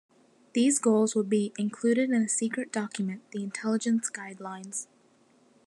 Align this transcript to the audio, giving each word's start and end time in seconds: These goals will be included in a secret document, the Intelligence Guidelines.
These 0.55 0.79
goals 0.79 1.13
will 1.13 1.25
be 1.25 1.53
included 1.59 2.09
in 2.09 2.23
a 2.23 2.27
secret 2.27 2.71
document, 2.71 3.21
the 3.29 3.43
Intelligence 3.43 4.09
Guidelines. 4.09 4.87